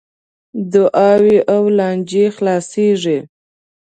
[0.71, 3.17] دعاوې او لانجې خلاصیږي.